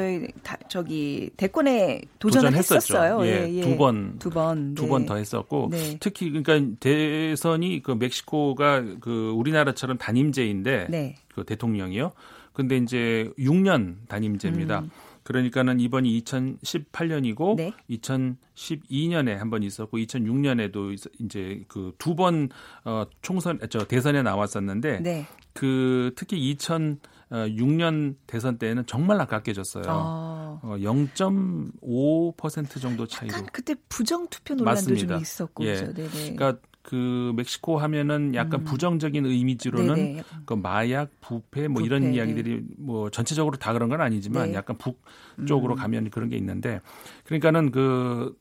[0.44, 3.20] 다, 저기 대권에 도전을 했었어요.
[3.26, 3.62] 예, 예, 예.
[3.62, 9.98] 두 번, 두 번, 두 번 더 했었고 특히 그러니까 대선이 그 멕시코가 그 우리나라처럼
[9.98, 11.16] 단임제인데 네.
[11.34, 12.12] 그 대통령이요.
[12.54, 14.80] 근데 이제 6년 단임제입니다.
[14.80, 14.90] 음.
[15.24, 17.74] 그러니까는 이번이 2018년이고 네.
[17.90, 22.50] 2012년에 한 번 있었고 2006년에도 이제 그 두 번
[22.84, 25.26] 어, 총선 저 대선에 나왔었는데 네.
[25.54, 26.56] 그 특히
[27.32, 29.84] 2006년 대선 때는 정말 아깝게 졌어요.
[29.88, 30.60] 어.
[30.64, 33.36] 어, 0.5% 정도 차이로.
[33.52, 35.16] 그때 부정 투표 논란도 맞습니다.
[35.16, 35.76] 좀 있었고 예.
[35.76, 38.66] 그러니까 그 멕시코 하면은 약간 음.
[38.66, 40.24] 부정적인 이미지로는 네네.
[40.46, 44.56] 그 마약, 부패 뭐 부패, 이런 이야기들이 뭐 전체적으로 다 그런 건 아니지만 네.
[44.56, 45.02] 약간 북
[45.48, 45.78] 쪽으로 음.
[45.78, 46.80] 가면 그런 게 있는데
[47.26, 48.38] 그러니까는 그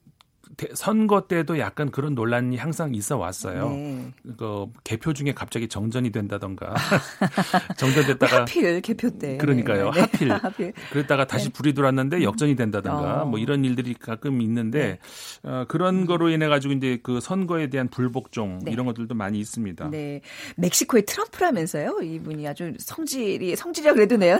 [0.75, 3.71] 선거 때도 약간 그런 논란이 항상 있어 왔어요.
[3.71, 4.13] 네.
[4.37, 6.75] 그 개표 중에 갑자기 정전이 된다던가
[7.77, 9.91] 정전됐다가 하필 개표 때 그러니까요.
[9.91, 10.01] 네.
[10.01, 10.33] 하필.
[10.35, 11.53] 하필 그랬다가 다시 네.
[11.53, 13.27] 불이 들어왔는데 역전이 된다던가 어.
[13.27, 14.99] 뭐 이런 일들이 가끔 있는데
[15.43, 15.49] 네.
[15.49, 16.07] 어, 그런 음.
[16.07, 18.73] 거로 인해 가지고 이제 그 선거에 대한 불복종 네.
[18.73, 19.91] 이런 것들도 많이 있습니다.
[19.91, 20.21] 네.
[20.57, 22.01] 멕시코의 트럼프라면서요.
[22.03, 24.39] 이분이 아주 성질이 성질이라 그래도 내요.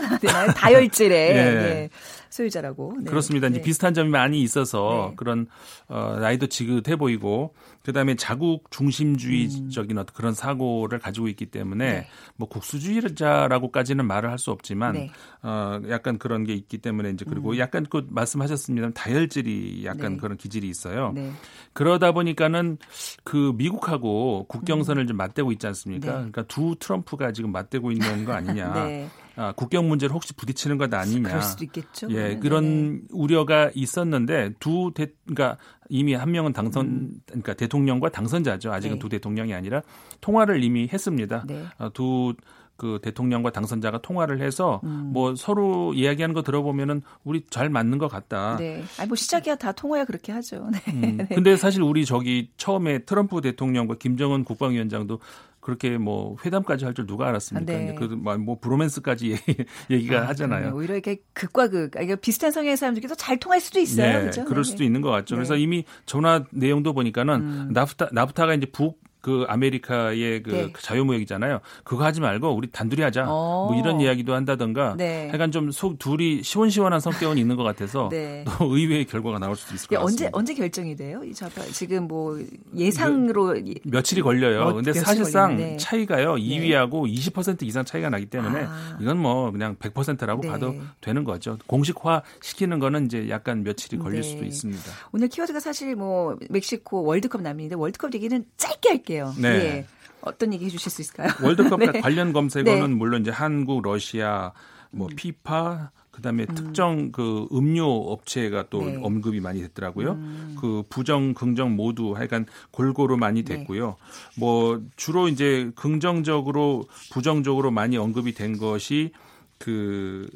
[0.55, 1.89] 다혈질의 예.
[2.35, 2.45] 예.
[2.45, 2.97] 소유자라고.
[2.99, 3.09] 네.
[3.09, 3.47] 그렇습니다.
[3.47, 5.47] 이제 비슷한 점이 많이 있어서 그런
[5.87, 10.01] 어 어, 나이도 지긋해 보이고 그다음에 자국 중심주의적인 음.
[10.01, 12.07] 어떤 그런 사고를 가지고 있기 때문에 네.
[12.35, 15.11] 뭐 국수주의자라고까지는 말을 할 수 없지만 네.
[15.43, 17.57] 어 약간 그런 게 있기 때문에 이제 그리고 음.
[17.57, 18.91] 약간 그 말씀하셨습니다.
[18.91, 20.17] 다혈질이 약간 네.
[20.17, 21.13] 그런 기질이 있어요.
[21.15, 21.31] 네.
[21.71, 22.77] 그러다 보니까는
[23.23, 25.07] 그 미국하고 국경선을 음.
[25.07, 26.07] 좀 맞대고 있지 않습니까?
[26.07, 26.13] 네.
[26.13, 28.73] 그러니까 두 트럼프가 지금 맞대고 있는 거 아니냐.
[29.35, 29.41] 네.
[29.41, 31.29] 아, 국경 문제를 혹시 부딪히는 것 아니냐.
[31.29, 32.07] 그럴 수도 있겠죠.
[32.11, 32.39] 예, 네.
[32.39, 35.57] 그런 우려가 있었는데 두 대, 그러니까
[35.89, 37.13] 이미 한 명은 당선, 음.
[37.27, 38.71] 그러니까 대통령과 당선자죠.
[38.71, 38.99] 아직은 네.
[38.99, 39.81] 두 대통령이 아니라
[40.21, 41.43] 통화를 이미 했습니다.
[41.47, 41.63] 네.
[41.77, 45.11] 아, 두그 대통령과 당선자가 통화를 해서 음.
[45.13, 48.57] 뭐 서로 이야기하는 거 들어보면은 우리 잘 맞는 것 같다.
[48.57, 48.83] 네.
[48.97, 50.69] 아니 뭐 시작이야 다 통화야 그렇게 하죠.
[50.71, 50.79] 네.
[50.93, 51.17] 음.
[51.17, 51.27] 네.
[51.27, 55.19] 근데 사실 우리 저기 처음에 트럼프 대통령과 김정은 국방위원장도
[55.65, 57.73] 그렇게 뭐 회담까지 할 줄 누가 알았습니까?
[57.73, 57.95] 아, 네.
[57.95, 59.35] 그뭐 뭐 브로맨스까지
[59.89, 60.73] 얘기가 아, 하잖아요.
[60.75, 64.13] 오히려 이렇게 극과 극, 그러니까 비슷한 성향의 사람들끼리 잘 통할 수도 있어요.
[64.13, 64.45] 네, 그렇죠?
[64.45, 64.85] 그럴 수도 네.
[64.85, 65.35] 있는 것 같죠.
[65.35, 65.61] 그래서 네.
[65.61, 67.69] 이미 전화 내용도 보니까는 음.
[67.73, 70.73] 나프타 나프타가 이제 북 그 아메리카의 그 네.
[70.79, 71.59] 자유무역이잖아요.
[71.83, 73.25] 그거 하지 말고 우리 단둘이 하자.
[73.27, 73.69] 어.
[73.71, 74.93] 뭐 이런 이야기도 한다던가.
[74.95, 75.31] 네.
[75.33, 78.45] 약간 좀 속 둘이 시원시원한 성격은 있는 것 같아서 네.
[78.47, 80.27] 또 의외의 결과가 나올 수도 있을 것 같습니다.
[80.27, 81.23] 언제 언제 결정이 돼요?
[81.23, 81.33] 이
[81.71, 82.39] 지금 뭐
[82.75, 84.75] 예상으로 며, 며칠이 걸려요.
[84.75, 85.75] 근데 사실상 네.
[85.77, 86.35] 차이가요.
[86.35, 88.97] 2위하고 20% 이상 차이가 나기 때문에 아.
[89.01, 90.49] 이건 뭐 그냥 100%라고 네.
[90.49, 91.57] 봐도 되는 거죠.
[91.65, 94.27] 공식화 시키는 거는 이제 약간 며칠이 걸릴 네.
[94.29, 94.83] 수도 있습니다.
[95.11, 99.14] 오늘 키워드가 사실 뭐 멕시코 월드컵 남인데 월드컵 얘기는 짧게 할게요.
[99.37, 99.47] 네.
[99.47, 99.85] 예.
[100.21, 101.29] 어떤 얘기 해주실 수 있을까요?
[101.43, 101.99] 월드컵 네.
[102.01, 102.95] 관련 검색어는 네.
[102.95, 104.51] 물론 이제 한국, 러시아,
[104.91, 105.15] 뭐 음.
[105.15, 106.55] 피파, 그다음에 음.
[106.55, 108.97] 특정 그 음료 업체가 또 네.
[109.01, 110.11] 언급이 많이 됐더라고요.
[110.11, 110.55] 음.
[110.59, 113.57] 그 부정 긍정 모두 하여간 골고루 많이 네.
[113.57, 113.87] 됐고요.
[113.87, 114.39] 네.
[114.39, 119.11] 뭐 주로 이제 긍정적으로 부정적으로 많이 언급이 된 것이
[119.57, 120.27] 그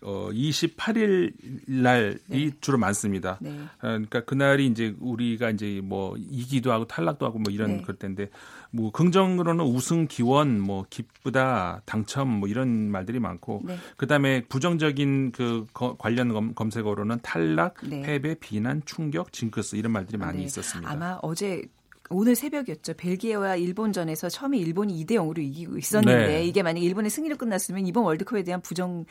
[0.00, 1.32] 어, 28일
[1.66, 2.50] 날이 네.
[2.60, 3.38] 주로 많습니다.
[3.40, 3.50] 네.
[3.50, 7.82] 어, 그러니까 그날이 이제 우리가 이제 뭐 이기도 하고 탈락도 하고 뭐 이런 네.
[7.82, 8.30] 그럴 텐데
[8.70, 13.76] 뭐 긍정으로는 우승 기원 뭐 기쁘다 당첨 뭐 이런 말들이 많고 네.
[13.96, 18.02] 그다음에 부정적인 그 거, 관련 검, 검색어로는 탈락, 네.
[18.02, 20.44] 패배, 비난, 충격, 징크스 이런 말들이 많이 네.
[20.44, 20.90] 있었습니다.
[20.90, 21.64] 아마 어제
[22.10, 22.94] 오늘 새벽이었죠.
[22.94, 26.44] 벨기에와 일본전에서 처음에 일본이 2대 0으로 이기고 있었는데 네.
[26.44, 29.04] 이게 만약 일본의 승리로 끝났으면 이번 월드컵에 대한 부정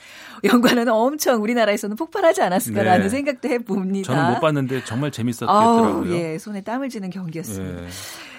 [0.44, 3.10] 연관은 엄청 우리나라에서는 폭발하지 않았을까라는 네.
[3.10, 4.14] 생각도 해봅니다.
[4.14, 6.14] 저는 못 봤는데 정말 재밌었겠더라고요.
[6.16, 7.84] 예, 손에 땀을 쥐는 경기였습니다.
[7.84, 7.88] 예.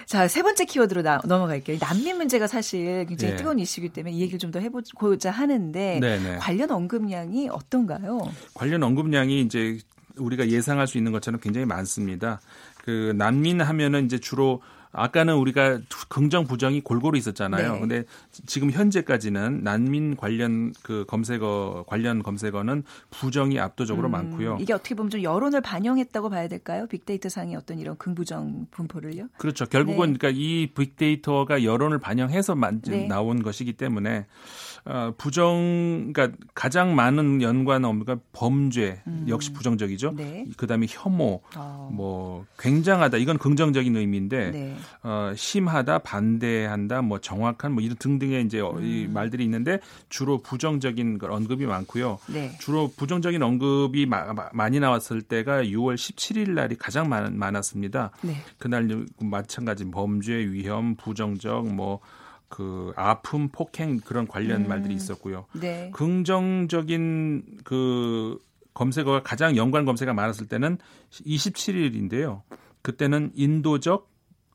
[0.05, 1.77] 자, 세 번째 키워드로 나, 넘어갈게요.
[1.79, 3.37] 난민 문제가 사실 굉장히 네.
[3.37, 6.17] 뜨거운 이슈이기 때문에 이 얘기를 좀 더 해보고자 하는데 네네.
[6.23, 6.37] 네.
[6.37, 8.19] 관련 언급량이 어떤가요?
[8.55, 9.77] 관련 언급량이 이제
[10.19, 12.39] 우리가 예상할 수 있는 것처럼 굉장히 많습니다.
[12.83, 17.73] 그 난민 하면은 이제 주로 아까는 우리가 긍정 부정이 골고루 있었잖아요.
[17.73, 17.79] 네.
[17.79, 18.03] 근데
[18.47, 24.57] 지금 현재까지는 난민 관련 그 검색어 관련 검색어는 부정이 압도적으로 음, 많고요.
[24.59, 26.87] 이게 어떻게 보면 좀 여론을 반영했다고 봐야 될까요?
[26.87, 29.27] 빅데이터 상의 어떤 이런 긍부정 분포를요?
[29.37, 29.65] 그렇죠.
[29.65, 30.17] 결국은 네.
[30.17, 33.05] 그러니까 이 빅데이터가 여론을 반영해서 만, 네.
[33.05, 34.25] 나온 것이기 때문에
[34.85, 39.25] 어, 부정, 그러니까 가장 많은 연관 업무가 범죄 음.
[39.27, 40.13] 역시 부정적이죠.
[40.15, 40.45] 네.
[40.57, 41.89] 그다음에 혐오, 어.
[41.93, 44.75] 뭐 굉장하다 이건 긍정적인 의미인데 네.
[45.03, 48.83] 어, 심하다, 반대한다, 뭐 정확한 뭐 이런 등등의 이제 음.
[48.83, 52.19] 이 말들이 있는데 주로 부정적인 언급이 많고요.
[52.27, 52.55] 네.
[52.59, 58.11] 주로 부정적인 언급이 마, 많이 나왔을 때가 6월 17일 날이 가장 많, 많았습니다.
[58.21, 58.35] 네.
[58.57, 61.99] 그날 마찬가지 범죄 위험, 부정적 뭐
[62.49, 64.67] 그 아픔, 폭행 그런 관련 음.
[64.67, 65.45] 말들이 있었고요.
[65.53, 65.91] 네.
[65.93, 68.39] 긍정적인 그
[68.73, 70.79] 검색어가 가장 연관 검색어가 많았을 때는
[71.11, 72.41] 27일인데요.
[72.81, 74.08] 그때는 인도적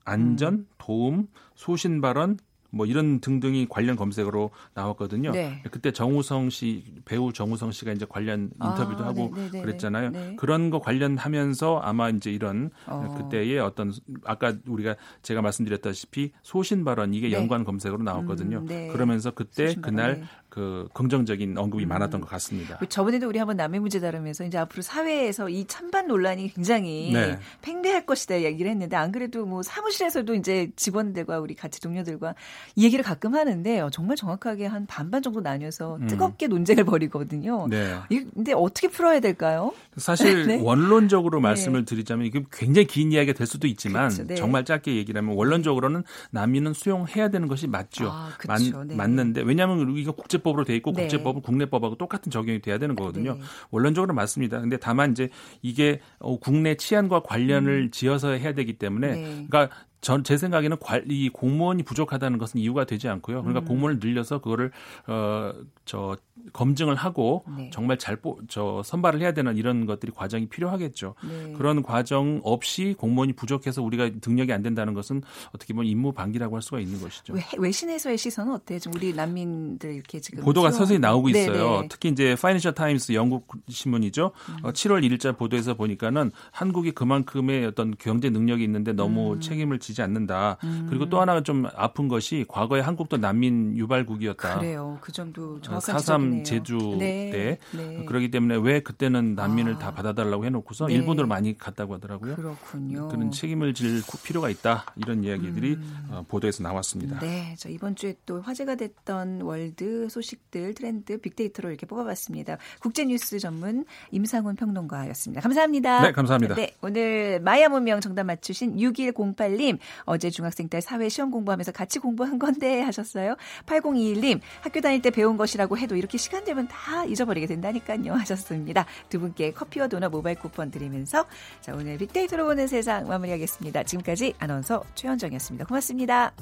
[0.05, 0.67] 안전, 음.
[0.79, 2.39] 도움, 소신 발언,
[2.75, 5.31] 뭐 이런 등등이 관련 검색어로 나왔거든요.
[5.31, 5.63] 네.
[5.71, 9.45] 그때 정우성 씨 배우 정우성 씨가 이제 관련 인터뷰도 아, 하고 네네네.
[9.45, 9.63] 네, 네.
[9.63, 10.11] 그랬잖아요.
[10.11, 10.37] 네.
[10.37, 13.15] 그런 거 관련하면서 아마 이제 이런 어.
[13.17, 13.93] 그때의 어떤
[14.25, 17.37] 아까 우리가 제가 말씀드렸다시피 소신 발언 이게 네.
[17.37, 18.59] 연관 검색어로 나왔거든요.
[18.59, 18.89] 음, 네.
[18.89, 21.89] 그러면서 그때 그날 그 긍정적인 언급이 음.
[21.89, 22.77] 많았던 것 같습니다.
[22.77, 27.41] 그 저번에도 우리 한번 남의 문제 다루면서 이제 앞으로 사회에서 이 찬반 논란이 굉장히 네.
[27.61, 32.37] 팽배할 것이다 얘기를 했는데 안 그래도 뭐 사무실에서도 이제 직원들과 우리 같이 동료들과
[32.77, 36.07] 이 얘기를 가끔 하는데 정말 정확하게 한 반반 정도 나뉘어서 음.
[36.07, 36.51] 뜨겁게 음.
[36.51, 37.67] 논쟁을 벌이거든요.
[37.69, 37.97] 네.
[38.33, 39.73] 근데 어떻게 풀어야 될까요?
[39.97, 40.61] 사실 네.
[40.63, 41.49] 원론적으로 네.
[41.49, 44.25] 말씀을 드리자면 이게 굉장히 긴 이야기가 될 수도 있지만 그렇죠.
[44.29, 44.37] 네.
[44.37, 48.09] 정말 짧게 얘기를 하면 원론적으로는 난민은 수용해야 되는 것이 맞죠.
[48.09, 48.85] 아, 그렇죠.
[48.95, 51.03] 맞, 는데 왜냐하면 우리가 국제 국제법으로 돼 있고 네.
[51.03, 53.35] 국제법은 국내법하고 똑같은 적용이 돼야 되는 거거든요.
[53.35, 53.41] 네.
[53.71, 54.61] 원론적으로 맞습니다.
[54.61, 55.31] 근데 다만 이제
[55.63, 57.91] 이게 어, 국내 치안과 관련을 음.
[57.91, 59.47] 지어서 해야 되기 때문에 네.
[59.49, 59.71] 그러니까
[60.05, 63.43] 전 제 생각에는 관리 공무원이 부족하다는 것은 이유가 되지 않고요.
[63.43, 63.65] 그러니까 음.
[63.67, 64.73] 공무원을 늘려서 그거를
[65.07, 66.17] 어저
[66.53, 67.71] 검증을 하고 네.
[67.73, 71.15] 정말 잘저 선발을 해야 되는 이런 것들이 과정이 필요하겠죠.
[71.27, 71.53] 네.
[71.57, 75.23] 그런 과정 없이 공무원이 부족해서 우리가 능력이 안 된다는 것은
[75.55, 77.35] 어떻게 보면 임무 방기라고 할 수가 있는 것이죠.
[77.59, 78.79] 외 신에서의 시선은 어때요?
[78.79, 80.81] 지금 우리 난민들 이렇게 지금 보도가 수업...
[80.81, 81.83] 서서히 나오고 네, 있어요.
[81.83, 84.33] 네 특히 이제 파이낸셜 타임스 영국 신문이죠.
[84.65, 84.71] 음.
[84.71, 89.41] 7월 어, 1일자 보도에서 보니까는 한국이 그만큼의 어떤 경제 능력이 있는데 너무 음.
[89.41, 90.57] 책임을 지지 않는다.
[90.65, 90.87] 음.
[90.89, 94.59] 그리고 또 하나가 좀 아픈 것이 과거에 한국도 난민 유발국이었다.
[94.59, 94.99] 그래요.
[95.01, 97.31] 그 점도 정확한 4.3 제주 네.
[97.31, 98.05] 때 네.
[98.05, 99.79] 그러기 때문에 왜 그때는 난민을 아.
[99.79, 100.95] 다 받아달라고 해놓고서 네.
[100.95, 102.37] 일본으로 많이 갔다고 하더라고요.
[102.37, 103.09] 그렇군요.
[103.09, 106.07] 그런 책임을 질 필요가 있다 이런 이야기들이 음.
[106.11, 107.21] 어, 보도에서 나왔습니다.
[107.21, 112.59] 네, 저 이번 주에 또 화제가 됐던 월드 소식들 트렌드 빅데이터로 이렇게 뽑아봤습니다.
[112.81, 115.41] 국제뉴스 전문 임상훈 평론가였습니다.
[115.41, 116.03] 감사합니다.
[116.03, 116.55] 네, 감사합니다.
[116.55, 121.73] 네, 오늘 마야 문명 정답 맞추신 6108님 김혜진 님, 어제 중학생 딸 사회 시험 공부하면서
[121.73, 123.37] 같이 공부한 건데 하셨어요.
[123.67, 128.87] 8021님, 학교 다닐 때 배운 것이라고 해도 이렇게 시간 되면 다 잊어버리게 된다니까요 하셨습니다.
[129.09, 131.27] 두 분께 커피와 도넛 모바일 쿠폰 드리면서
[131.61, 133.83] 자 오늘 빅데이터로 보는 세상 마무리하겠습니다.
[133.85, 135.67] 지금까지 아나운서 최현정이었습니다.
[135.67, 136.33] 고맙습니다.